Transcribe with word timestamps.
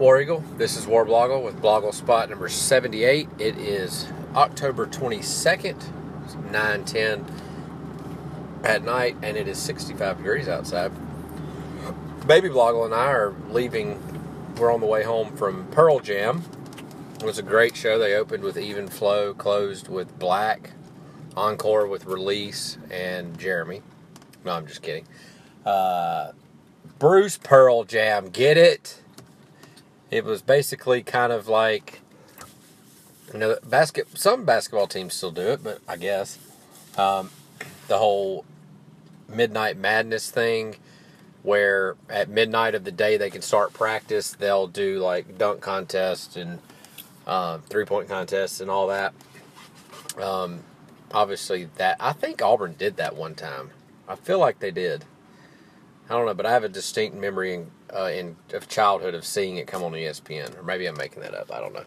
War 0.00 0.18
Eagle. 0.18 0.42
This 0.56 0.78
is 0.78 0.86
War 0.86 1.04
Blogle 1.04 1.44
with 1.44 1.60
Blogle 1.60 1.92
spot 1.92 2.30
number 2.30 2.48
78. 2.48 3.28
It 3.38 3.58
is 3.58 4.06
October 4.34 4.86
22nd, 4.86 5.76
9:10 6.50 7.26
at 8.64 8.82
night, 8.82 9.18
and 9.20 9.36
it 9.36 9.46
is 9.46 9.58
65 9.58 10.16
degrees 10.16 10.48
outside. 10.48 10.90
Baby 12.26 12.48
Blogle 12.48 12.86
and 12.86 12.94
I 12.94 13.08
are 13.12 13.34
leaving. 13.50 14.00
We're 14.56 14.72
on 14.72 14.80
the 14.80 14.86
way 14.86 15.02
home 15.02 15.36
from 15.36 15.66
Pearl 15.66 16.00
Jam. 16.00 16.44
It 17.16 17.24
was 17.24 17.38
a 17.38 17.42
great 17.42 17.76
show. 17.76 17.98
They 17.98 18.14
opened 18.14 18.42
with 18.42 18.56
Even 18.56 18.88
Flow, 18.88 19.34
closed 19.34 19.88
with 19.88 20.18
Black, 20.18 20.70
encore 21.36 21.86
with 21.86 22.06
Release 22.06 22.78
and 22.90 23.38
Jeremy. 23.38 23.82
No, 24.46 24.52
I'm 24.52 24.66
just 24.66 24.80
kidding. 24.80 25.06
Uh, 25.66 26.32
Bruce 26.98 27.36
Pearl 27.36 27.84
Jam, 27.84 28.30
get 28.30 28.56
it? 28.56 29.02
It 30.10 30.24
was 30.24 30.42
basically 30.42 31.02
kind 31.02 31.32
of 31.32 31.46
like, 31.46 32.00
you 33.32 33.38
know, 33.38 33.56
basket. 33.64 34.08
Some 34.18 34.44
basketball 34.44 34.88
teams 34.88 35.14
still 35.14 35.30
do 35.30 35.42
it, 35.42 35.62
but 35.62 35.80
I 35.86 35.96
guess 35.96 36.38
um, 36.98 37.30
the 37.86 37.98
whole 37.98 38.44
midnight 39.28 39.76
madness 39.76 40.30
thing, 40.30 40.76
where 41.42 41.96
at 42.08 42.28
midnight 42.28 42.74
of 42.74 42.84
the 42.84 42.90
day 42.90 43.16
they 43.16 43.30
can 43.30 43.42
start 43.42 43.72
practice, 43.72 44.32
they'll 44.32 44.66
do 44.66 44.98
like 44.98 45.38
dunk 45.38 45.60
contests 45.60 46.36
and 46.36 46.58
uh, 47.26 47.58
three 47.68 47.84
point 47.84 48.08
contests 48.08 48.60
and 48.60 48.68
all 48.68 48.88
that. 48.88 49.14
Um, 50.20 50.64
obviously, 51.12 51.68
that 51.76 51.96
I 52.00 52.12
think 52.12 52.42
Auburn 52.42 52.74
did 52.76 52.96
that 52.96 53.14
one 53.14 53.36
time. 53.36 53.70
I 54.08 54.16
feel 54.16 54.40
like 54.40 54.58
they 54.58 54.72
did. 54.72 55.04
I 56.08 56.14
don't 56.14 56.26
know, 56.26 56.34
but 56.34 56.46
I 56.46 56.50
have 56.50 56.64
a 56.64 56.68
distinct 56.68 57.16
memory 57.16 57.54
in, 57.54 57.70
uh, 57.94 58.10
in 58.12 58.36
of 58.52 58.68
childhood 58.68 59.14
of 59.14 59.24
seeing 59.24 59.56
it 59.56 59.66
come 59.66 59.82
on 59.82 59.92
ESPN, 59.92 60.58
or 60.58 60.62
maybe 60.62 60.86
I'm 60.86 60.96
making 60.96 61.22
that 61.22 61.34
up. 61.34 61.52
I 61.52 61.60
don't 61.60 61.72
know. 61.72 61.84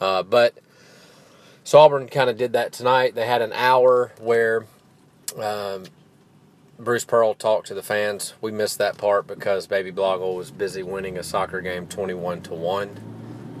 Uh, 0.00 0.22
but 0.22 0.54
so 1.62 1.78
Auburn 1.78 2.08
kind 2.08 2.28
of 2.28 2.36
did 2.36 2.52
that 2.52 2.72
tonight. 2.72 3.14
They 3.14 3.26
had 3.26 3.42
an 3.42 3.52
hour 3.52 4.12
where 4.20 4.66
um, 5.40 5.84
Bruce 6.78 7.04
Pearl 7.04 7.34
talked 7.34 7.68
to 7.68 7.74
the 7.74 7.82
fans. 7.82 8.34
We 8.40 8.50
missed 8.50 8.78
that 8.78 8.98
part 8.98 9.26
because 9.26 9.66
Baby 9.66 9.92
Blogle 9.92 10.36
was 10.36 10.50
busy 10.50 10.82
winning 10.82 11.16
a 11.18 11.22
soccer 11.22 11.60
game, 11.60 11.86
twenty-one 11.86 12.42
to 12.42 12.54
one. 12.54 12.98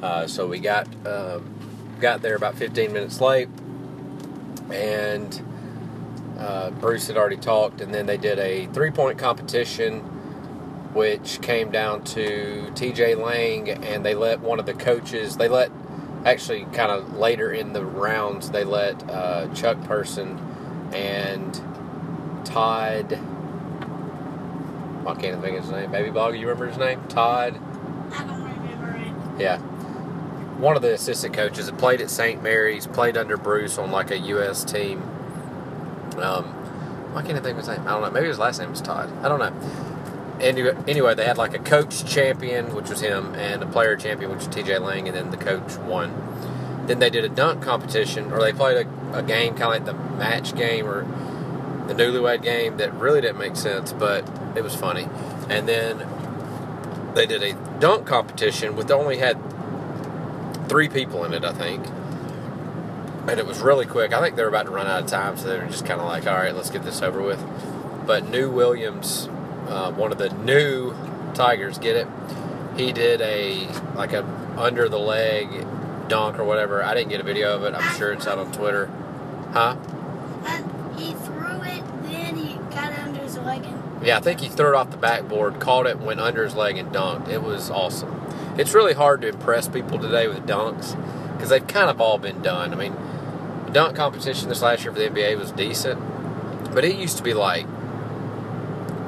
Uh, 0.02 0.26
so 0.26 0.46
we 0.46 0.58
got 0.58 0.86
um, 1.06 1.54
got 2.00 2.20
there 2.20 2.36
about 2.36 2.54
15 2.56 2.92
minutes 2.92 3.20
late, 3.20 3.48
and 4.70 5.42
uh, 6.38 6.70
Bruce 6.72 7.06
had 7.06 7.16
already 7.16 7.36
talked, 7.36 7.80
and 7.80 7.94
then 7.94 8.06
they 8.06 8.16
did 8.16 8.38
a 8.38 8.66
three 8.66 8.90
point 8.90 9.18
competition, 9.18 10.02
which 10.94 11.40
came 11.42 11.70
down 11.70 12.04
to 12.04 12.70
TJ 12.74 13.16
Lang, 13.22 13.68
and 13.68 14.06
they 14.06 14.14
let 14.14 14.40
one 14.40 14.58
of 14.58 14.66
the 14.66 14.74
coaches, 14.74 15.36
they 15.36 15.48
let 15.48 15.70
actually 16.24 16.64
kind 16.66 16.90
of 16.90 17.18
later 17.18 17.52
in 17.52 17.72
the 17.72 17.84
rounds, 17.84 18.50
they 18.50 18.64
let 18.64 19.10
uh, 19.10 19.52
Chuck 19.54 19.82
Person 19.84 20.38
and 20.94 21.54
Todd. 22.44 23.12
I 25.06 25.14
can't 25.14 25.42
think 25.42 25.58
of 25.58 25.64
his 25.64 25.70
name. 25.70 25.90
Baby 25.90 26.10
Bog, 26.10 26.34
you 26.34 26.42
remember 26.42 26.66
his 26.66 26.78
name? 26.78 27.06
Todd. 27.08 27.58
I 28.12 28.24
don't 28.24 28.42
remember 28.42 28.96
it. 28.96 29.40
Yeah. 29.40 29.58
One 30.58 30.76
of 30.76 30.82
the 30.82 30.94
assistant 30.94 31.34
coaches 31.34 31.66
that 31.66 31.76
played 31.76 32.00
at 32.00 32.08
St. 32.08 32.42
Mary's, 32.42 32.86
played 32.86 33.16
under 33.16 33.36
Bruce 33.36 33.76
on 33.76 33.90
like 33.90 34.10
a 34.12 34.18
U.S. 34.18 34.64
team. 34.64 35.02
Um, 36.16 36.44
why 37.12 37.22
can't 37.22 37.36
I 37.36 37.40
think 37.40 37.58
of 37.58 37.66
his 37.66 37.68
name? 37.68 37.80
I 37.86 37.90
don't 37.90 38.02
know. 38.02 38.10
Maybe 38.10 38.28
his 38.28 38.38
last 38.38 38.60
name 38.60 38.70
was 38.70 38.80
Todd. 38.80 39.12
I 39.22 39.28
don't 39.28 39.40
know. 39.40 39.52
Anyway, 40.40 40.76
anyway, 40.88 41.14
they 41.14 41.24
had 41.24 41.38
like 41.38 41.54
a 41.54 41.58
coach 41.58 42.04
champion, 42.04 42.74
which 42.74 42.90
was 42.90 43.00
him, 43.00 43.34
and 43.34 43.62
a 43.62 43.66
player 43.66 43.96
champion, 43.96 44.30
which 44.30 44.46
was 44.46 44.48
TJ 44.48 44.80
Lang, 44.80 45.06
and 45.06 45.16
then 45.16 45.30
the 45.30 45.36
coach 45.36 45.76
won. 45.78 46.12
Then 46.86 46.98
they 46.98 47.10
did 47.10 47.24
a 47.24 47.28
dunk 47.28 47.62
competition, 47.62 48.32
or 48.32 48.40
they 48.40 48.52
played 48.52 48.86
a, 48.86 49.18
a 49.18 49.22
game 49.22 49.54
kind 49.54 49.62
of 49.62 49.68
like 49.70 49.84
the 49.84 50.16
match 50.16 50.54
game 50.54 50.86
or 50.86 51.02
the 51.86 51.94
newlywed 51.94 52.42
game 52.42 52.78
that 52.78 52.92
really 52.94 53.20
didn't 53.20 53.38
make 53.38 53.56
sense, 53.56 53.92
but 53.92 54.28
it 54.56 54.62
was 54.62 54.74
funny. 54.74 55.08
And 55.48 55.68
then 55.68 56.06
they 57.14 57.26
did 57.26 57.42
a 57.42 57.52
dunk 57.78 58.06
competition 58.06 58.76
with 58.76 58.90
only 58.90 59.18
had 59.18 59.38
three 60.68 60.88
people 60.88 61.24
in 61.24 61.32
it, 61.34 61.44
I 61.44 61.52
think. 61.52 61.86
And 63.28 63.38
it 63.38 63.46
was 63.46 63.60
really 63.60 63.86
quick. 63.86 64.12
I 64.12 64.20
think 64.20 64.36
they 64.36 64.42
were 64.42 64.48
about 64.48 64.66
to 64.66 64.70
run 64.70 64.86
out 64.86 65.02
of 65.02 65.08
time, 65.08 65.36
so 65.36 65.48
they 65.48 65.58
were 65.58 65.66
just 65.66 65.86
kind 65.86 66.00
of 66.00 66.06
like, 66.06 66.26
all 66.26 66.34
right, 66.34 66.54
let's 66.54 66.70
get 66.70 66.84
this 66.84 67.02
over 67.02 67.22
with. 67.22 67.42
But 68.06 68.28
New 68.28 68.50
Williams, 68.50 69.28
uh, 69.68 69.92
one 69.92 70.12
of 70.12 70.18
the 70.18 70.30
new 70.30 70.94
Tigers, 71.34 71.78
get 71.78 71.96
it? 71.96 72.08
He 72.76 72.92
did 72.92 73.20
a, 73.20 73.68
like 73.94 74.12
a 74.12 74.24
under 74.56 74.88
the 74.88 74.98
leg 74.98 75.66
dunk 76.08 76.38
or 76.38 76.44
whatever. 76.44 76.82
I 76.82 76.94
didn't 76.94 77.10
get 77.10 77.20
a 77.20 77.24
video 77.24 77.54
of 77.56 77.64
it. 77.64 77.74
I'm 77.74 77.96
sure 77.96 78.12
it's 78.12 78.26
out 78.26 78.38
on 78.38 78.52
Twitter. 78.52 78.86
Huh? 79.52 79.76
He 80.96 81.12
threw 81.12 81.62
it, 81.62 81.82
then 82.02 82.36
he 82.36 82.54
got 82.74 82.92
under 82.98 83.20
his 83.20 83.36
leg 83.38 83.64
and 83.64 84.06
Yeah, 84.06 84.18
I 84.18 84.20
think 84.20 84.40
he 84.40 84.48
threw 84.48 84.68
it 84.68 84.74
off 84.74 84.90
the 84.90 84.96
backboard, 84.96 85.58
caught 85.58 85.86
it, 85.86 85.98
went 85.98 86.20
under 86.20 86.44
his 86.44 86.54
leg, 86.54 86.76
and 86.76 86.92
dunked. 86.92 87.28
It 87.28 87.42
was 87.42 87.70
awesome. 87.70 88.20
It's 88.56 88.74
really 88.74 88.94
hard 88.94 89.22
to 89.22 89.28
impress 89.28 89.66
people 89.68 89.98
today 89.98 90.28
with 90.28 90.46
dunks 90.46 90.96
because 91.32 91.48
they've 91.48 91.66
kind 91.66 91.90
of 91.90 92.00
all 92.00 92.18
been 92.18 92.42
done. 92.42 92.72
I 92.72 92.76
mean, 92.76 92.94
the 93.66 93.72
dunk 93.72 93.96
competition 93.96 94.48
this 94.48 94.62
last 94.62 94.84
year 94.84 94.92
for 94.92 94.98
the 94.98 95.08
NBA 95.08 95.36
was 95.36 95.50
decent, 95.50 96.00
but 96.72 96.84
it 96.84 96.96
used 96.96 97.16
to 97.16 97.24
be 97.24 97.34
like 97.34 97.66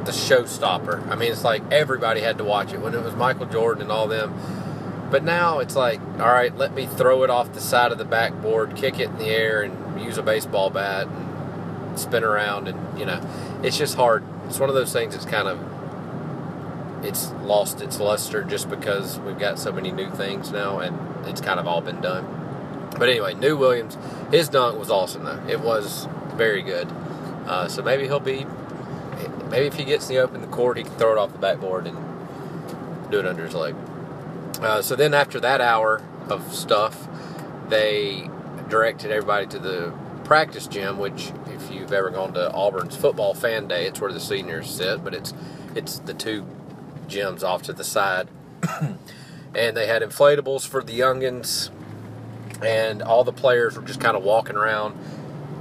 the 0.06 0.12
showstopper. 0.12 1.06
I 1.08 1.16
mean, 1.16 1.30
it's 1.30 1.44
like 1.44 1.62
everybody 1.70 2.20
had 2.20 2.38
to 2.38 2.44
watch 2.44 2.72
it 2.72 2.80
when 2.80 2.94
it 2.94 3.02
was 3.02 3.14
Michael 3.14 3.46
Jordan 3.46 3.82
and 3.82 3.92
all 3.92 4.06
them. 4.06 4.34
But 5.10 5.22
now 5.22 5.58
it's 5.60 5.76
like, 5.76 6.00
all 6.18 6.32
right, 6.32 6.56
let 6.56 6.74
me 6.74 6.86
throw 6.86 7.22
it 7.22 7.30
off 7.30 7.52
the 7.52 7.60
side 7.60 7.92
of 7.92 7.98
the 7.98 8.04
backboard, 8.04 8.74
kick 8.74 8.98
it 8.98 9.10
in 9.10 9.18
the 9.18 9.26
air, 9.26 9.62
and 9.62 10.00
use 10.00 10.18
a 10.18 10.22
baseball 10.22 10.70
bat 10.70 11.06
and 11.06 11.98
spin 11.98 12.24
around, 12.24 12.68
and 12.68 12.98
you 12.98 13.06
know, 13.06 13.20
it's 13.62 13.78
just 13.78 13.96
hard. 13.96 14.24
It's 14.46 14.58
one 14.58 14.68
of 14.68 14.74
those 14.74 14.92
things. 14.92 15.14
that's 15.14 15.26
kind 15.26 15.48
of 15.48 15.60
it's 17.04 17.30
lost 17.42 17.80
its 17.80 18.00
luster 18.00 18.42
just 18.42 18.68
because 18.68 19.18
we've 19.20 19.38
got 19.38 19.58
so 19.58 19.72
many 19.72 19.92
new 19.92 20.10
things 20.10 20.50
now, 20.50 20.80
and 20.80 21.26
it's 21.26 21.40
kind 21.40 21.60
of 21.60 21.66
all 21.66 21.80
been 21.80 22.00
done. 22.00 22.90
But 22.98 23.08
anyway, 23.08 23.34
New 23.34 23.56
Williams, 23.56 23.96
his 24.30 24.48
dunk 24.48 24.78
was 24.78 24.90
awesome 24.90 25.24
though. 25.24 25.42
It 25.48 25.60
was 25.60 26.08
very 26.34 26.62
good. 26.62 26.88
Uh, 27.46 27.68
so 27.68 27.82
maybe 27.82 28.04
he'll 28.04 28.18
be, 28.18 28.46
maybe 29.48 29.66
if 29.66 29.74
he 29.74 29.84
gets 29.84 30.06
the 30.06 30.18
open 30.18 30.40
the 30.40 30.46
court, 30.48 30.76
he 30.76 30.84
can 30.84 30.94
throw 30.94 31.12
it 31.12 31.18
off 31.18 31.32
the 31.32 31.38
backboard 31.38 31.86
and 31.86 31.96
do 33.10 33.18
it 33.18 33.26
under 33.26 33.44
his 33.44 33.54
leg. 33.54 33.74
Uh, 34.60 34.82
so 34.82 34.96
then 34.96 35.14
after 35.14 35.38
that 35.40 35.60
hour 35.60 36.02
of 36.28 36.54
stuff, 36.54 37.08
they 37.68 38.28
directed 38.68 39.10
everybody 39.10 39.46
to 39.46 39.58
the 39.58 39.92
practice 40.24 40.66
gym, 40.66 40.98
which 40.98 41.32
if 41.48 41.70
you've 41.70 41.92
ever 41.92 42.10
gone 42.10 42.32
to 42.34 42.50
Auburn's 42.52 42.96
football 42.96 43.34
fan 43.34 43.68
day, 43.68 43.86
it's 43.86 44.00
where 44.00 44.12
the 44.12 44.20
seniors 44.20 44.68
sit, 44.68 45.04
but 45.04 45.14
it's 45.14 45.32
it's 45.74 45.98
the 46.00 46.14
two 46.14 46.46
gyms 47.06 47.42
off 47.44 47.62
to 47.62 47.72
the 47.72 47.84
side. 47.84 48.28
and 49.54 49.76
they 49.76 49.86
had 49.86 50.02
inflatables 50.02 50.66
for 50.66 50.82
the 50.82 50.98
youngins, 50.98 51.70
and 52.62 53.02
all 53.02 53.24
the 53.24 53.32
players 53.32 53.76
were 53.76 53.82
just 53.82 54.00
kind 54.00 54.16
of 54.16 54.22
walking 54.22 54.56
around. 54.56 54.96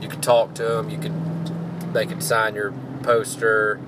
You 0.01 0.09
could 0.09 0.23
talk 0.23 0.55
to 0.55 0.63
them. 0.63 0.89
You 0.89 0.97
could 0.97 1.93
they 1.93 2.05
could 2.05 2.23
sign 2.23 2.55
your 2.55 2.73
poster, 3.05 3.79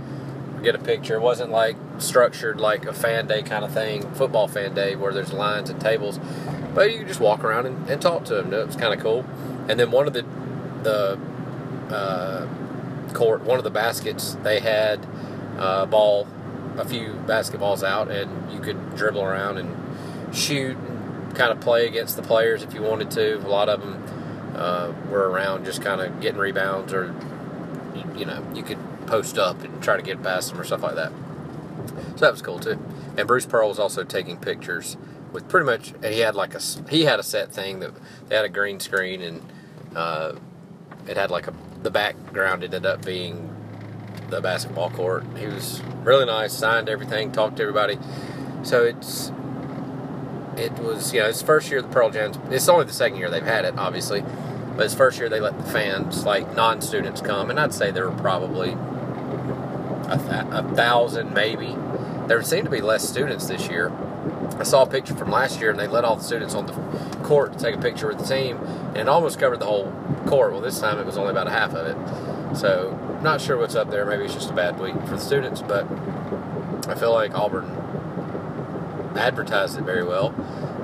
get 0.63 0.75
a 0.75 0.79
picture. 0.79 1.16
It 1.16 1.22
wasn't 1.22 1.51
like 1.51 1.75
structured 2.00 2.59
like 2.59 2.85
a 2.85 2.94
fan 2.94 3.28
day 3.28 3.41
kind 3.41 3.66
of 3.66 3.73
thing, 3.73 4.09
football 4.13 4.47
fan 4.47 4.73
day 4.73 4.95
where 4.95 5.13
there's 5.13 5.33
lines 5.33 5.69
and 5.69 5.79
tables, 5.81 6.19
but 6.73 6.91
you 6.91 7.05
just 7.05 7.19
walk 7.19 7.44
around 7.44 7.66
and, 7.66 7.89
and 7.89 8.01
talk 8.01 8.25
to 8.25 8.35
them. 8.35 8.53
It 8.53 8.67
was 8.67 8.75
kind 8.75 8.94
of 8.94 9.00
cool. 9.00 9.25
And 9.67 9.79
then 9.79 9.91
one 9.91 10.07
of 10.07 10.13
the 10.13 10.25
the 10.83 11.19
uh, 11.94 12.47
court, 13.13 13.41
one 13.44 13.57
of 13.57 13.63
the 13.63 13.72
baskets, 13.72 14.35
they 14.44 14.59
had 14.59 15.06
a 15.57 15.85
ball, 15.85 16.27
a 16.77 16.85
few 16.85 17.13
basketballs 17.25 17.83
out, 17.83 18.09
and 18.09 18.51
you 18.51 18.59
could 18.59 18.95
dribble 18.95 19.23
around 19.23 19.57
and 19.57 20.35
shoot 20.35 20.77
and 20.77 21.36
kind 21.36 21.51
of 21.51 21.59
play 21.59 21.88
against 21.88 22.15
the 22.15 22.21
players 22.21 22.63
if 22.63 22.74
you 22.74 22.81
wanted 22.81 23.12
to. 23.12 23.38
A 23.38 23.50
lot 23.50 23.69
of 23.69 23.81
them 23.81 24.03
uh, 24.56 24.92
were 25.09 25.30
around 25.30 25.65
just 25.65 25.81
kind 25.81 26.01
of 26.01 26.19
getting 26.21 26.39
rebounds, 26.39 26.94
or 26.94 27.13
you 28.15 28.25
know, 28.25 28.45
you 28.53 28.63
could 28.63 28.80
post 29.07 29.38
up 29.38 29.63
and 29.63 29.81
try 29.81 29.95
to 29.95 30.04
get 30.04 30.21
past 30.21 30.51
them 30.51 30.59
or 30.59 30.63
stuff 30.63 30.83
like 30.83 30.95
that. 30.95 31.12
So 32.15 32.25
that 32.25 32.31
was 32.31 32.42
cool 32.42 32.59
too. 32.59 32.80
And 33.18 33.27
Bruce 33.27 33.45
Pearl 33.45 33.69
was 33.69 33.80
also 33.80 34.04
taking 34.04 34.38
pictures 34.38 34.98
with 35.31 35.48
pretty 35.50 35.65
much. 35.65 35.94
He 36.04 36.19
had 36.19 36.36
like 36.36 36.54
a 36.54 36.59
he 36.89 37.04
had 37.04 37.19
a 37.19 37.24
set 37.24 37.51
thing 37.51 37.80
that 37.80 37.92
they 38.27 38.36
had 38.36 38.45
a 38.45 38.50
green 38.50 38.80
screen 38.80 39.21
and 39.21 39.42
uh, 39.95 40.33
it 41.07 41.18
had 41.18 41.31
like 41.31 41.48
a 41.48 41.54
the 41.83 41.92
background 41.92 42.63
ended 42.63 42.86
up 42.86 43.06
being 43.06 43.54
the 44.30 44.42
basketball 44.42 44.89
court. 44.89 45.24
He 45.38 45.45
was 45.45 45.81
really 46.04 46.25
nice, 46.25 46.54
signed 46.54 46.89
everything, 46.89 47.31
talked 47.31 47.57
to 47.57 47.63
everybody. 47.63 47.98
So 48.63 48.83
it's 48.83 49.31
it 50.57 50.74
was 50.80 51.13
you 51.13 51.21
know 51.21 51.27
his 51.27 51.42
first 51.42 51.69
year 51.69 51.81
the 51.81 51.88
Pearl 51.88 52.09
Jams. 52.09 52.38
It's 52.50 52.68
only 52.68 52.86
the 52.86 52.94
second 52.94 53.18
year 53.18 53.30
they've 53.30 53.44
had 53.44 53.65
it, 53.65 53.75
obviously, 53.77 54.24
but 54.75 54.83
his 54.83 54.95
first 54.95 55.19
year 55.19 55.30
they 55.30 55.39
let 55.39 55.57
the 55.57 55.71
fans, 55.71 56.25
like 56.25 56.56
non-students, 56.56 57.21
come, 57.21 57.50
and 57.50 57.59
I'd 57.59 57.74
say 57.74 57.92
there 57.92 58.09
were 58.09 58.18
probably 58.18 58.75
a, 60.09 60.18
th- 60.18 60.45
a 60.51 60.75
thousand 60.75 61.33
maybe. 61.33 61.75
There 62.27 62.41
seemed 62.44 62.65
to 62.65 62.71
be 62.71 62.81
less 62.81 63.07
students 63.07 63.47
this 63.47 63.69
year, 63.69 63.91
I 64.59 64.63
saw 64.63 64.83
a 64.83 64.88
picture 64.88 65.13
from 65.13 65.29
last 65.29 65.59
year, 65.59 65.69
and 65.69 65.79
they 65.79 65.88
let 65.88 66.03
all 66.03 66.15
the 66.15 66.24
students 66.24 66.56
on 66.56 66.65
the 66.65 66.74
court 67.24 67.53
to 67.53 67.59
take 67.59 67.75
a 67.75 67.79
picture 67.79 68.07
with 68.07 68.18
the 68.18 68.25
team, 68.25 68.57
and 68.57 68.97
it 68.97 69.07
almost 69.07 69.39
covered 69.39 69.59
the 69.59 69.65
whole 69.65 69.91
court. 70.25 70.51
Well, 70.51 70.62
this 70.62 70.79
time 70.79 70.97
it 70.97 71.06
was 71.06 71.18
only 71.18 71.29
about 71.29 71.47
a 71.47 71.51
half 71.51 71.75
of 71.75 71.85
it. 71.85 72.57
So, 72.57 73.19
not 73.21 73.39
sure 73.39 73.57
what's 73.57 73.75
up 73.75 73.91
there. 73.91 74.03
Maybe 74.06 74.24
it's 74.24 74.33
just 74.33 74.50
a 74.50 74.53
bad 74.53 74.79
week 74.79 74.95
for 75.01 75.12
the 75.15 75.19
students, 75.19 75.62
but 75.62 75.85
I 76.88 76.95
feel 76.95 77.13
like 77.13 77.35
Auburn 77.35 77.69
advertised 79.15 79.77
it 79.77 79.83
very 79.83 80.03
well. 80.03 80.30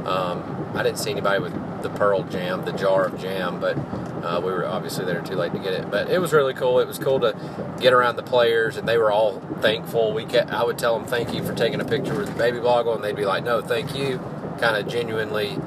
Um, 0.08 0.72
I 0.76 0.84
didn't 0.84 1.00
see 1.00 1.12
anybody 1.12 1.42
with 1.42 1.82
the 1.82 1.90
Pearl 1.90 2.24
Jam, 2.24 2.66
the 2.66 2.74
jar 2.74 3.06
of 3.06 3.20
jam, 3.20 3.60
but 3.60 3.76
uh, 4.24 4.40
we 4.44 4.52
were 4.52 4.66
obviously 4.66 5.04
there 5.06 5.22
too 5.22 5.36
late 5.36 5.52
to 5.52 5.60
get 5.60 5.74
it. 5.74 5.92
But 5.92 6.10
it 6.10 6.20
was 6.20 6.32
really 6.32 6.54
cool. 6.54 6.80
It 6.80 6.88
was 6.88 6.98
cool 6.98 7.20
to 7.20 7.36
get 7.80 7.94
around 7.94 8.16
the 8.16 8.24
players, 8.24 8.78
and 8.78 8.88
they 8.88 8.98
were 8.98 9.12
all 9.12 9.40
thankful. 9.62 10.14
We 10.14 10.26
kept, 10.26 10.52
I 10.52 10.64
would 10.64 10.80
tell 10.80 10.98
them 10.98 11.08
thank 11.08 11.34
you 11.34 11.44
for 11.44 11.54
taking 11.54 11.82
a 11.82 11.86
picture 11.86 12.16
with 12.16 12.28
the 12.28 12.36
Baby 12.36 12.60
Blogle, 12.60 12.96
and 12.96 13.04
they'd 13.04 13.16
be 13.16 13.26
like, 13.26 13.44
no, 13.44 13.62
thank 13.62 13.96
you. 13.96 14.20
Kind 14.60 14.78
of 14.78 14.88
genuinely, 14.88 15.58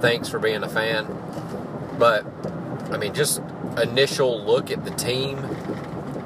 thanks 0.00 0.28
for 0.28 0.38
being 0.38 0.62
a 0.62 0.68
fan. 0.68 1.06
But 1.98 2.24
I 2.90 2.98
mean, 2.98 3.14
just 3.14 3.42
initial 3.80 4.44
look 4.44 4.70
at 4.70 4.84
the 4.84 4.90
team. 4.92 5.44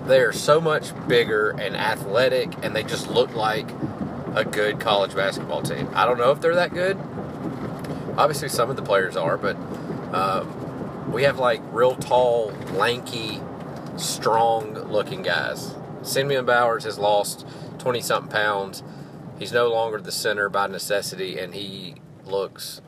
They're 0.04 0.32
so 0.32 0.60
much 0.60 0.92
bigger 1.08 1.50
and 1.50 1.76
athletic, 1.76 2.52
and 2.62 2.76
they 2.76 2.82
just 2.82 3.08
look 3.08 3.34
like 3.34 3.68
a 4.34 4.44
good 4.44 4.78
college 4.78 5.14
basketball 5.14 5.62
team. 5.62 5.88
I 5.94 6.04
don't 6.04 6.18
know 6.18 6.30
if 6.32 6.40
they're 6.40 6.54
that 6.56 6.74
good. 6.74 6.98
Obviously, 8.18 8.48
some 8.48 8.68
of 8.68 8.76
the 8.76 8.82
players 8.82 9.16
are, 9.16 9.38
but 9.38 9.56
um, 10.12 10.65
we 11.16 11.22
have 11.22 11.38
like 11.38 11.62
real 11.72 11.96
tall, 11.96 12.52
lanky, 12.74 13.40
strong 13.96 14.74
looking 14.74 15.22
guys. 15.22 15.74
Cinmeon 16.02 16.44
Bowers 16.44 16.84
has 16.84 16.98
lost 16.98 17.46
20 17.78 18.02
something 18.02 18.30
pounds. 18.30 18.82
He's 19.38 19.50
no 19.50 19.72
longer 19.72 19.98
the 19.98 20.12
center 20.12 20.50
by 20.50 20.66
necessity, 20.66 21.38
and 21.38 21.54
he 21.54 21.94
looks, 22.26 22.82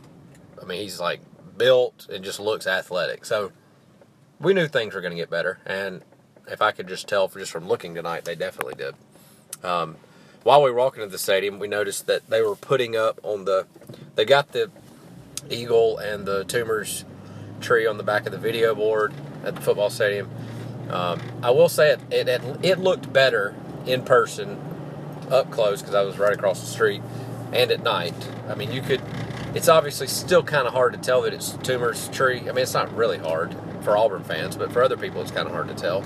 I 0.60 0.66
mean, 0.66 0.82
he's 0.82 1.00
like 1.00 1.20
built 1.56 2.06
and 2.12 2.22
just 2.22 2.38
looks 2.38 2.66
athletic. 2.66 3.24
So 3.24 3.50
we 4.38 4.52
knew 4.52 4.68
things 4.68 4.94
were 4.94 5.00
going 5.00 5.14
to 5.14 5.16
get 5.16 5.30
better, 5.30 5.60
and 5.64 6.02
if 6.50 6.60
I 6.60 6.72
could 6.72 6.86
just 6.86 7.08
tell 7.08 7.28
just 7.28 7.50
from 7.50 7.66
looking 7.66 7.94
tonight, 7.94 8.26
they 8.26 8.34
definitely 8.34 8.74
did. 8.74 8.94
Um, 9.64 9.96
while 10.42 10.62
we 10.62 10.70
were 10.70 10.76
walking 10.76 11.02
to 11.02 11.08
the 11.08 11.16
stadium, 11.16 11.58
we 11.58 11.66
noticed 11.66 12.06
that 12.08 12.28
they 12.28 12.42
were 12.42 12.56
putting 12.56 12.94
up 12.94 13.20
on 13.22 13.46
the, 13.46 13.66
they 14.16 14.26
got 14.26 14.52
the 14.52 14.70
eagle 15.48 15.96
and 15.96 16.26
the 16.26 16.44
Toomer's 16.44 17.06
tree 17.60 17.86
on 17.86 17.96
the 17.96 18.02
back 18.02 18.26
of 18.26 18.32
the 18.32 18.38
video 18.38 18.74
board 18.74 19.12
at 19.44 19.54
the 19.54 19.60
football 19.60 19.90
stadium. 19.90 20.30
Um, 20.90 21.20
I 21.42 21.50
will 21.50 21.68
say 21.68 21.92
it, 21.92 22.00
it, 22.10 22.28
it, 22.28 22.42
it 22.62 22.78
looked 22.78 23.12
better 23.12 23.54
in 23.86 24.04
person, 24.04 24.58
up 25.30 25.50
close, 25.50 25.80
because 25.80 25.94
I 25.94 26.02
was 26.02 26.18
right 26.18 26.32
across 26.32 26.60
the 26.60 26.66
street, 26.66 27.02
and 27.52 27.70
at 27.70 27.82
night. 27.82 28.14
I 28.48 28.54
mean, 28.54 28.72
you 28.72 28.80
could, 28.80 29.02
it's 29.54 29.68
obviously 29.68 30.06
still 30.06 30.42
kind 30.42 30.66
of 30.66 30.72
hard 30.72 30.94
to 30.94 30.98
tell 30.98 31.22
that 31.22 31.34
it's 31.34 31.52
Toomer's 31.52 32.08
tree. 32.08 32.40
I 32.40 32.52
mean, 32.52 32.58
it's 32.58 32.74
not 32.74 32.94
really 32.94 33.18
hard 33.18 33.54
for 33.82 33.96
Auburn 33.96 34.24
fans, 34.24 34.56
but 34.56 34.72
for 34.72 34.82
other 34.82 34.96
people, 34.96 35.20
it's 35.20 35.30
kind 35.30 35.46
of 35.46 35.52
hard 35.52 35.68
to 35.68 35.74
tell. 35.74 36.04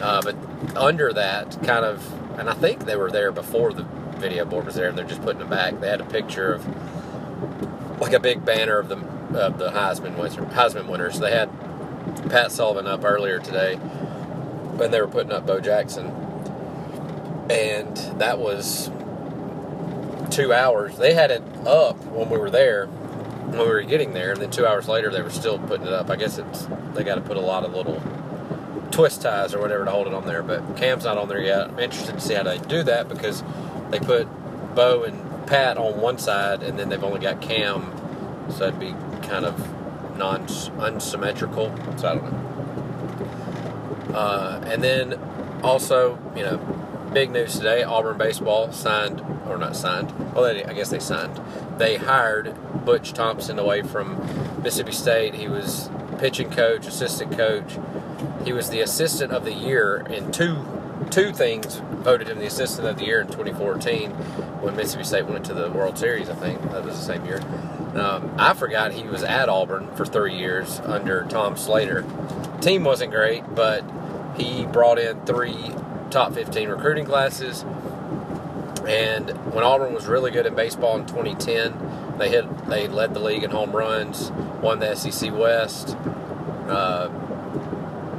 Uh, 0.00 0.22
but 0.22 0.36
under 0.76 1.12
that, 1.12 1.52
kind 1.64 1.84
of, 1.84 2.38
and 2.38 2.48
I 2.48 2.54
think 2.54 2.86
they 2.86 2.96
were 2.96 3.10
there 3.10 3.32
before 3.32 3.72
the 3.72 3.84
video 4.18 4.44
board 4.44 4.66
was 4.66 4.74
there, 4.76 4.88
and 4.88 4.96
they're 4.96 5.04
just 5.04 5.22
putting 5.22 5.42
it 5.42 5.50
back. 5.50 5.80
They 5.80 5.88
had 5.88 6.00
a 6.00 6.04
picture 6.04 6.52
of 6.52 6.66
like 8.00 8.12
a 8.12 8.20
big 8.20 8.44
banner 8.44 8.78
of 8.78 8.88
the 8.88 8.96
of 9.34 9.58
the 9.58 9.70
Heisman 9.70 10.14
Heisman 10.16 10.88
winners. 10.88 11.18
They 11.20 11.30
had 11.30 11.50
Pat 12.28 12.52
Sullivan 12.52 12.86
up 12.86 13.04
earlier 13.04 13.38
today, 13.38 13.76
when 14.76 14.90
they 14.90 15.00
were 15.00 15.08
putting 15.08 15.32
up 15.32 15.46
Bo 15.46 15.60
Jackson, 15.60 16.06
and 17.50 17.96
that 18.18 18.38
was 18.38 18.90
two 20.30 20.52
hours. 20.52 20.96
They 20.96 21.14
had 21.14 21.30
it 21.30 21.42
up 21.66 21.96
when 22.06 22.28
we 22.28 22.38
were 22.38 22.50
there, 22.50 22.86
when 22.86 23.58
we 23.60 23.66
were 23.66 23.82
getting 23.82 24.12
there, 24.14 24.32
and 24.32 24.40
then 24.40 24.50
two 24.50 24.66
hours 24.66 24.88
later 24.88 25.10
they 25.10 25.22
were 25.22 25.30
still 25.30 25.58
putting 25.58 25.86
it 25.86 25.92
up. 25.92 26.10
I 26.10 26.16
guess 26.16 26.38
it's 26.38 26.66
they 26.94 27.04
got 27.04 27.16
to 27.16 27.20
put 27.20 27.36
a 27.36 27.40
lot 27.40 27.64
of 27.64 27.74
little 27.74 28.02
twist 28.90 29.22
ties 29.22 29.54
or 29.54 29.60
whatever 29.60 29.84
to 29.84 29.90
hold 29.90 30.06
it 30.06 30.14
on 30.14 30.26
there. 30.26 30.42
But 30.42 30.76
Cam's 30.76 31.04
not 31.04 31.18
on 31.18 31.28
there 31.28 31.40
yet. 31.40 31.68
I'm 31.68 31.78
interested 31.78 32.14
to 32.14 32.20
see 32.20 32.34
how 32.34 32.42
they 32.42 32.58
do 32.58 32.82
that 32.84 33.08
because 33.08 33.42
they 33.90 33.98
put 33.98 34.26
Bo 34.74 35.04
and 35.04 35.46
Pat 35.46 35.76
on 35.76 36.00
one 36.00 36.18
side, 36.18 36.62
and 36.62 36.78
then 36.78 36.88
they've 36.88 37.04
only 37.04 37.20
got 37.20 37.40
Cam, 37.40 37.92
so 38.50 38.68
it'd 38.68 38.80
be 38.80 38.94
kind 39.28 39.44
of 39.44 39.58
non 40.16 40.46
unsymmetrical. 40.78 41.74
So 41.96 42.08
I 42.08 42.14
don't 42.14 42.32
know. 42.32 44.16
Uh, 44.16 44.62
and 44.66 44.82
then 44.82 45.14
also, 45.62 46.18
you 46.36 46.42
know, 46.42 46.58
big 47.12 47.30
news 47.30 47.56
today: 47.56 47.82
Auburn 47.82 48.18
baseball 48.18 48.72
signed, 48.72 49.20
or 49.48 49.58
not 49.58 49.76
signed. 49.76 50.12
Well, 50.34 50.44
they, 50.44 50.64
I 50.64 50.72
guess 50.72 50.90
they 50.90 51.00
signed. 51.00 51.40
They 51.78 51.96
hired 51.96 52.54
Butch 52.84 53.12
Thompson 53.12 53.58
away 53.58 53.82
from 53.82 54.18
Mississippi 54.62 54.92
State. 54.92 55.34
He 55.34 55.48
was 55.48 55.90
pitching 56.18 56.50
coach, 56.50 56.86
assistant 56.86 57.36
coach. 57.36 57.78
He 58.44 58.52
was 58.52 58.70
the 58.70 58.80
assistant 58.80 59.32
of 59.32 59.44
the 59.44 59.52
year 59.52 60.04
in 60.08 60.30
two 60.30 60.64
two 61.10 61.32
things. 61.32 61.80
Voted 62.02 62.28
him 62.28 62.38
the 62.38 62.46
assistant 62.46 62.86
of 62.86 62.98
the 62.98 63.04
year 63.04 63.20
in 63.20 63.26
2014 63.28 64.10
when 64.60 64.76
Mississippi 64.76 65.04
State 65.04 65.26
went 65.26 65.44
to 65.46 65.54
the 65.54 65.70
World 65.70 65.98
Series. 65.98 66.28
I 66.28 66.34
think 66.34 66.60
that 66.72 66.84
was 66.84 66.96
the 66.96 67.04
same 67.04 67.24
year. 67.24 67.40
Um, 67.94 68.34
I 68.38 68.54
forgot 68.54 68.92
he 68.92 69.04
was 69.04 69.22
at 69.22 69.48
Auburn 69.48 69.94
for 69.94 70.04
three 70.04 70.36
years 70.36 70.80
under 70.80 71.24
Tom 71.24 71.56
Slater. 71.56 72.04
Team 72.60 72.84
wasn't 72.84 73.12
great, 73.12 73.42
but 73.54 73.84
he 74.36 74.66
brought 74.66 74.98
in 74.98 75.24
three 75.24 75.72
top 76.10 76.34
15 76.34 76.68
recruiting 76.68 77.04
classes. 77.04 77.64
And 78.86 79.30
when 79.52 79.64
Auburn 79.64 79.94
was 79.94 80.06
really 80.06 80.30
good 80.30 80.44
in 80.46 80.54
baseball 80.54 80.98
in 80.98 81.06
2010, 81.06 82.18
they 82.18 82.28
hit 82.28 82.66
they 82.66 82.86
led 82.86 83.14
the 83.14 83.20
league 83.20 83.42
in 83.42 83.50
home 83.50 83.72
runs, 83.72 84.30
won 84.60 84.78
the 84.78 84.94
SEC 84.94 85.32
West, 85.32 85.96
uh, 86.68 87.08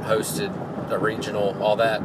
hosted 0.02 0.52
a 0.90 0.98
regional, 0.98 1.60
all 1.62 1.76
that. 1.76 2.00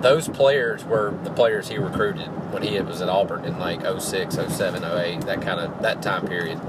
Those 0.00 0.28
players 0.28 0.84
were 0.84 1.18
the 1.24 1.30
players 1.30 1.68
he 1.68 1.78
recruited 1.78 2.26
when 2.52 2.62
he 2.62 2.80
was 2.80 3.02
at 3.02 3.08
Auburn 3.08 3.44
in 3.44 3.58
like 3.58 3.82
06, 3.82 4.34
07, 4.34 4.84
08, 4.84 5.20
that 5.22 5.42
kind 5.42 5.60
of 5.60 5.82
that 5.82 6.02
time 6.02 6.26
period. 6.26 6.60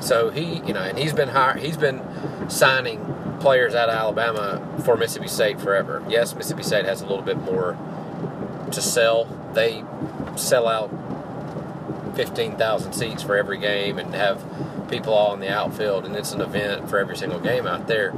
So 0.00 0.30
he, 0.30 0.60
you 0.66 0.72
know, 0.72 0.80
and 0.80 0.98
he's 0.98 1.12
been 1.12 1.28
hired, 1.28 1.60
he's 1.60 1.76
been 1.76 2.02
signing 2.48 3.36
players 3.40 3.74
out 3.74 3.88
of 3.88 3.94
Alabama 3.96 4.80
for 4.84 4.96
Mississippi 4.96 5.28
State 5.28 5.60
forever. 5.60 6.02
Yes, 6.08 6.34
Mississippi 6.34 6.62
State 6.62 6.84
has 6.86 7.02
a 7.02 7.06
little 7.06 7.22
bit 7.22 7.38
more 7.38 7.76
to 8.70 8.80
sell. 8.80 9.24
They 9.52 9.84
sell 10.36 10.66
out 10.66 10.90
15,000 12.16 12.92
seats 12.92 13.22
for 13.22 13.36
every 13.36 13.58
game 13.58 13.98
and 13.98 14.14
have 14.14 14.42
people 14.90 15.12
all 15.12 15.34
in 15.34 15.40
the 15.40 15.48
outfield, 15.48 16.04
and 16.04 16.14
it's 16.16 16.32
an 16.32 16.40
event 16.40 16.88
for 16.88 16.98
every 16.98 17.16
single 17.16 17.40
game 17.40 17.66
out 17.66 17.86
there. 17.86 18.12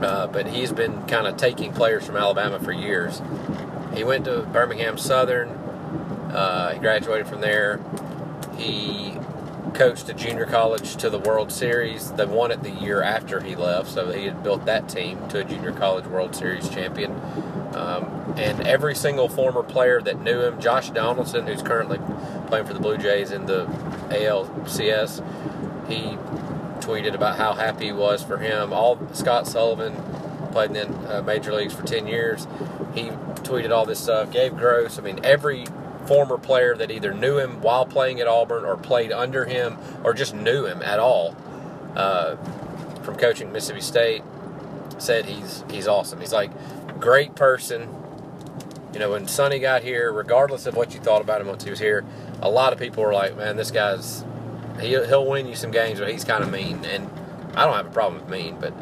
Uh, 0.00 0.26
but 0.26 0.46
he's 0.46 0.72
been 0.72 1.06
kind 1.06 1.26
of 1.26 1.36
taking 1.36 1.72
players 1.72 2.04
from 2.06 2.16
Alabama 2.16 2.58
for 2.58 2.72
years. 2.72 3.22
He 3.94 4.04
went 4.04 4.24
to 4.26 4.42
Birmingham 4.42 4.98
Southern. 4.98 5.50
Uh, 5.50 6.72
he 6.72 6.78
graduated 6.78 7.26
from 7.26 7.40
there. 7.40 7.80
He 8.56 9.16
coached 9.74 10.08
a 10.08 10.14
junior 10.14 10.46
college 10.46 10.96
to 10.96 11.10
the 11.10 11.18
World 11.18 11.52
Series. 11.52 12.10
They 12.12 12.24
won 12.24 12.50
it 12.50 12.62
the 12.62 12.70
year 12.70 13.02
after 13.02 13.40
he 13.40 13.54
left, 13.54 13.90
so 13.90 14.10
he 14.10 14.24
had 14.24 14.42
built 14.42 14.64
that 14.66 14.88
team 14.88 15.28
to 15.28 15.40
a 15.40 15.44
junior 15.44 15.72
college 15.72 16.06
World 16.06 16.34
Series 16.34 16.68
champion. 16.68 17.12
Um, 17.74 18.34
and 18.36 18.66
every 18.66 18.94
single 18.94 19.28
former 19.28 19.62
player 19.62 20.00
that 20.00 20.20
knew 20.20 20.40
him, 20.40 20.60
Josh 20.60 20.90
Donaldson, 20.90 21.46
who's 21.46 21.62
currently 21.62 21.98
playing 22.46 22.66
for 22.66 22.72
the 22.72 22.80
Blue 22.80 22.96
Jays 22.96 23.30
in 23.30 23.44
the 23.46 23.66
ALCS, 24.08 25.22
he 25.88 26.16
tweeted 26.86 27.14
about 27.14 27.36
how 27.36 27.54
happy 27.54 27.86
he 27.86 27.92
was 27.92 28.22
for 28.22 28.38
him. 28.38 28.72
All 28.72 28.98
Scott 29.12 29.48
Sullivan 29.48 29.96
played 30.52 30.70
in 30.70 30.94
uh, 31.06 31.22
major 31.26 31.52
leagues 31.52 31.74
for 31.74 31.82
10 31.82 32.06
years. 32.06 32.46
He 32.94 33.08
tweeted 33.42 33.70
all 33.70 33.84
this 33.84 34.00
stuff. 34.00 34.30
Gabe 34.30 34.56
Gross, 34.56 34.98
I 34.98 35.02
mean, 35.02 35.18
every 35.24 35.66
former 36.06 36.38
player 36.38 36.76
that 36.76 36.90
either 36.90 37.12
knew 37.12 37.38
him 37.38 37.60
while 37.60 37.84
playing 37.84 38.20
at 38.20 38.28
Auburn 38.28 38.64
or 38.64 38.76
played 38.76 39.10
under 39.10 39.44
him 39.44 39.76
or 40.04 40.14
just 40.14 40.34
knew 40.34 40.64
him 40.64 40.80
at 40.82 41.00
all 41.00 41.36
uh, 41.96 42.36
from 43.02 43.16
coaching 43.16 43.52
Mississippi 43.52 43.80
State 43.80 44.22
said 44.98 45.24
he's 45.26 45.64
he's 45.68 45.88
awesome. 45.88 46.20
He's 46.20 46.32
like 46.32 46.50
great 47.00 47.34
person. 47.34 47.88
You 48.92 49.00
know, 49.00 49.10
when 49.10 49.26
Sunny 49.26 49.58
got 49.58 49.82
here, 49.82 50.12
regardless 50.12 50.66
of 50.66 50.76
what 50.76 50.94
you 50.94 51.00
thought 51.00 51.20
about 51.20 51.40
him 51.40 51.48
once 51.48 51.64
he 51.64 51.70
was 51.70 51.80
here, 51.80 52.04
a 52.40 52.48
lot 52.48 52.72
of 52.72 52.78
people 52.78 53.02
were 53.02 53.12
like, 53.12 53.36
"Man, 53.36 53.56
this 53.56 53.70
guy's 53.70 54.24
he'll, 54.80 55.06
he'll 55.06 55.26
win 55.26 55.46
you 55.46 55.54
some 55.54 55.70
games, 55.70 55.98
but 55.98 56.10
he's 56.10 56.24
kind 56.24 56.42
of 56.42 56.50
mean." 56.50 56.84
And 56.84 57.10
I 57.56 57.64
don't 57.64 57.74
have 57.74 57.86
a 57.86 57.90
problem 57.90 58.20
with 58.20 58.30
mean, 58.30 58.58
but 58.60 58.72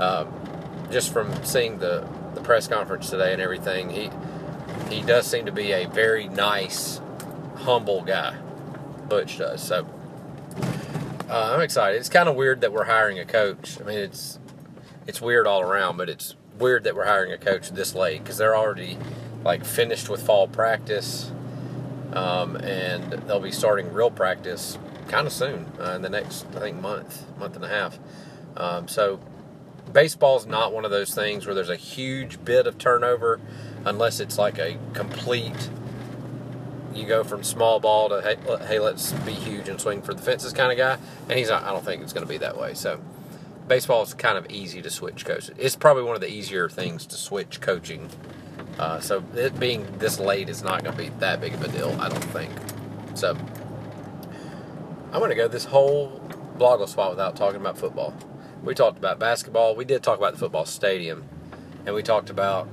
um, 0.00 0.32
just 0.90 1.12
from 1.12 1.44
seeing 1.44 1.78
the 1.78 2.06
the 2.34 2.40
press 2.40 2.66
conference 2.66 3.10
today 3.10 3.32
and 3.32 3.42
everything, 3.42 3.90
he 3.90 4.10
he 4.88 5.02
does 5.02 5.26
seem 5.26 5.46
to 5.46 5.52
be 5.52 5.72
a 5.72 5.86
very 5.86 6.28
nice, 6.28 7.00
humble 7.56 8.02
guy. 8.02 8.36
Butch 9.08 9.38
does. 9.38 9.62
So 9.62 9.86
uh, 11.28 11.52
I'm 11.54 11.60
excited. 11.60 11.98
It's 11.98 12.08
kind 12.08 12.28
of 12.28 12.34
weird 12.34 12.60
that 12.62 12.72
we're 12.72 12.84
hiring 12.84 13.18
a 13.18 13.24
coach. 13.24 13.80
I 13.80 13.84
mean, 13.84 13.98
it's 13.98 14.38
it's 15.06 15.20
weird 15.20 15.46
all 15.46 15.60
around, 15.60 15.96
but 15.96 16.08
it's 16.08 16.34
weird 16.58 16.84
that 16.84 16.94
we're 16.94 17.06
hiring 17.06 17.32
a 17.32 17.38
coach 17.38 17.70
this 17.70 17.94
late 17.94 18.22
because 18.22 18.38
they're 18.38 18.56
already 18.56 18.98
like 19.44 19.64
finished 19.64 20.08
with 20.08 20.22
fall 20.22 20.46
practice, 20.46 21.32
um, 22.12 22.56
and 22.56 23.12
they'll 23.26 23.40
be 23.40 23.50
starting 23.50 23.92
real 23.92 24.10
practice 24.10 24.78
kind 25.08 25.26
of 25.26 25.32
soon 25.32 25.70
uh, 25.80 25.92
in 25.92 26.02
the 26.02 26.10
next 26.10 26.46
I 26.56 26.60
think 26.60 26.80
month, 26.80 27.26
month 27.38 27.56
and 27.56 27.64
a 27.64 27.68
half. 27.68 27.98
Um, 28.56 28.88
so 28.88 29.20
baseball's 29.92 30.46
not 30.46 30.72
one 30.72 30.84
of 30.84 30.90
those 30.90 31.14
things 31.14 31.46
where 31.46 31.54
there's 31.54 31.68
a 31.68 31.76
huge 31.76 32.44
bit 32.44 32.66
of 32.66 32.78
turnover 32.78 33.40
unless 33.84 34.20
it's 34.20 34.38
like 34.38 34.58
a 34.58 34.78
complete 34.92 35.70
you 36.94 37.06
go 37.06 37.24
from 37.24 37.42
small 37.42 37.80
ball 37.80 38.08
to 38.10 38.20
hey, 38.66 38.78
let's 38.78 39.12
be 39.12 39.32
huge 39.32 39.68
and 39.68 39.80
swing 39.80 40.02
for 40.02 40.12
the 40.14 40.22
fences 40.22 40.52
kind 40.52 40.70
of 40.70 40.78
guy 40.78 40.98
and 41.28 41.38
he's 41.38 41.48
not, 41.48 41.62
i 41.64 41.70
don't 41.70 41.84
think 41.84 42.02
it's 42.02 42.12
going 42.12 42.26
to 42.26 42.28
be 42.30 42.38
that 42.38 42.58
way. 42.58 42.74
So 42.74 43.00
baseball 43.66 44.02
is 44.02 44.12
kind 44.14 44.36
of 44.36 44.50
easy 44.50 44.82
to 44.82 44.90
switch 44.90 45.24
coaches 45.24 45.52
it's 45.56 45.76
probably 45.76 46.02
one 46.02 46.14
of 46.14 46.20
the 46.20 46.30
easier 46.30 46.68
things 46.68 47.06
to 47.06 47.16
switch 47.16 47.60
coaching. 47.60 48.08
Uh, 48.78 49.00
so 49.00 49.22
it 49.34 49.58
being 49.58 49.86
this 49.98 50.18
late 50.18 50.48
is 50.48 50.62
not 50.62 50.82
going 50.82 50.96
to 50.96 51.02
be 51.02 51.08
that 51.18 51.40
big 51.40 51.54
of 51.54 51.62
a 51.62 51.68
deal 51.68 51.96
i 52.00 52.08
don't 52.08 52.24
think. 52.24 52.52
So 53.14 53.36
i'm 55.12 55.18
going 55.18 55.30
to 55.30 55.36
go 55.36 55.48
this 55.48 55.66
whole 55.66 56.20
blogle 56.56 56.88
spot 56.88 57.10
without 57.10 57.36
talking 57.36 57.60
about 57.60 57.78
football 57.78 58.14
we 58.62 58.74
talked 58.74 58.98
about 58.98 59.18
basketball 59.18 59.76
we 59.76 59.84
did 59.84 60.02
talk 60.02 60.18
about 60.18 60.32
the 60.32 60.38
football 60.38 60.64
stadium 60.64 61.24
and 61.86 61.94
we 61.94 62.02
talked 62.02 62.30
about 62.30 62.68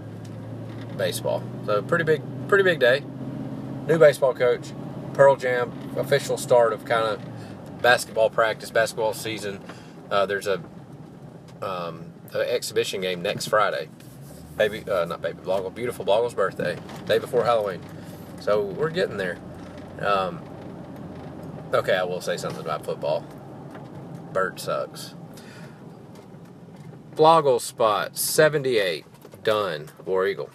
baseball 0.98 1.44
so 1.66 1.82
pretty 1.82 2.04
big 2.04 2.22
pretty 2.48 2.64
big 2.64 2.80
day 2.80 3.04
new 3.90 3.98
baseball 3.98 4.36
coach, 4.36 4.72
Pearl 5.14 5.36
Jam, 5.36 5.74
official 5.98 6.38
start 6.38 6.72
of 6.74 6.86
kind 6.86 7.06
of 7.06 7.82
basketball 7.82 8.30
practice, 8.30 8.70
basketball 8.70 9.14
season. 9.14 9.60
Uh, 10.12 10.28
there's 10.28 10.46
a 10.48 10.62
um, 11.62 12.14
an 12.32 12.42
exhibition 12.42 13.02
game 13.02 13.22
next 13.22 13.48
Friday. 13.48 13.90
Baby, 14.58 14.90
uh, 14.90 15.06
not 15.06 15.22
baby 15.22 15.40
Blogle, 15.42 15.74
beautiful 15.74 16.06
Blogle's 16.06 16.36
birthday, 16.36 16.78
day 17.08 17.18
before 17.18 17.44
Halloween. 17.44 17.82
So 18.40 18.62
we're 18.62 18.92
getting 18.92 19.18
there. 19.18 19.40
Um, 20.00 20.42
okay, 21.74 21.96
I 21.96 22.04
will 22.04 22.22
say 22.22 22.38
something 22.38 22.62
about 22.62 22.86
football. 22.86 23.26
Bert 24.34 24.60
sucks. 24.60 25.16
Blogle 27.16 27.60
spot 27.60 28.18
78 28.18 29.06
done. 29.44 29.90
War 30.06 30.26
Eagle. 30.28 30.50